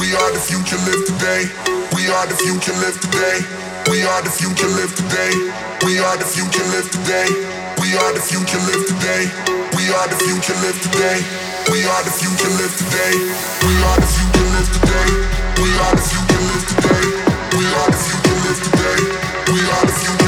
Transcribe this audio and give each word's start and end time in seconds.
We 0.00 0.16
are 0.16 0.32
the 0.32 0.40
future, 0.40 0.80
live 0.88 1.04
today. 1.04 1.44
We 1.92 2.08
are 2.08 2.26
the 2.26 2.32
future, 2.40 2.72
live 2.80 2.96
today. 3.04 3.44
We 3.92 4.00
are 4.02 4.22
the 4.24 4.32
future, 4.32 4.66
live 4.72 4.96
today. 4.96 5.28
We 5.84 6.00
are 6.00 6.16
the 6.16 6.24
future, 6.24 6.64
live 6.72 6.88
today. 6.88 7.28
We 7.84 7.92
are 8.00 8.12
the 8.16 8.20
future, 8.24 8.56
live 8.64 8.80
today. 8.88 9.28
We 9.76 9.92
are 9.92 10.08
the 10.08 10.16
future, 10.16 10.56
live 10.64 10.80
today. 10.80 11.20
We 11.68 11.84
are 11.84 12.02
the 12.02 12.12
future, 12.16 12.48
live 12.56 12.72
today. 12.80 13.12
We 13.60 13.76
are 13.84 14.00
the 14.00 14.08
future, 14.08 14.48
live 14.56 14.72
today. 14.72 15.04
We 15.60 15.68
are 15.84 15.92
the 15.92 16.02
future, 16.08 16.40
live 16.48 16.64
today. 16.72 17.04
We 17.60 17.64
are 17.68 17.90
the 17.92 18.00
future, 18.00 18.36
live 18.40 18.60
today. 18.64 18.98
We 19.52 19.60
are 19.68 19.84
the 19.84 19.96
future, 20.00 20.19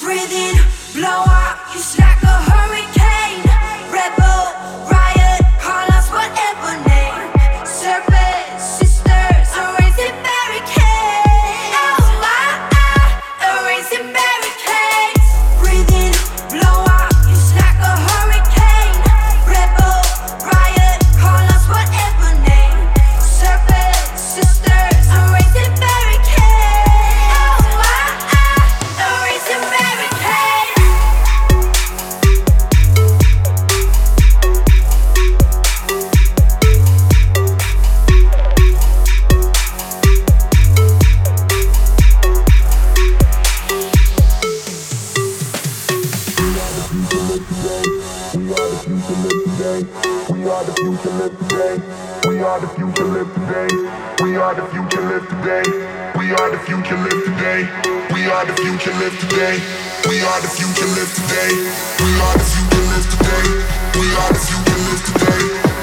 Breathe 0.00 0.32
in, 0.32 0.54
blow 0.94 1.08
out. 1.08 1.58
It's 1.74 1.98
like 1.98 2.22
a 2.22 2.26
hurricane. 2.26 3.01
We 47.32 47.38
are 47.38 47.40
the 47.40 48.76
future, 48.84 49.16
live 49.24 49.40
today. 49.48 49.80
We 50.28 50.44
are 50.44 50.64
the 50.64 50.74
future, 50.76 51.16
live 51.16 51.32
today. 51.40 51.80
We 52.28 52.42
are 52.42 52.60
the 52.60 52.68
future, 52.68 53.04
live 53.08 53.32
today. 53.32 53.68
We 54.22 54.36
are 54.36 54.54
the 54.54 54.66
future, 54.68 55.00
live 55.00 55.26
today. 55.32 55.64
We 56.14 56.32
are 56.34 56.50
the 56.50 56.58
future, 56.58 56.94
live 57.00 57.24
today. 57.24 57.64
We 58.12 58.28
are 58.28 58.44
the 58.44 58.52
future, 58.52 58.92
live 58.92 59.16
today. 59.16 59.56
We 60.04 60.20
are 60.20 60.42
the 60.44 60.48
future, 60.52 60.84
live 60.92 61.08
today. 61.08 61.56
We 62.04 62.12
are 62.20 62.36
the 62.36 62.44
future, 62.52 62.84
live 62.92 63.08
today. 63.16 63.48
We 63.96 64.12
are 64.12 64.32
the 64.36 64.40
future, 64.44 64.76
live 64.84 65.00
today. 65.08 65.81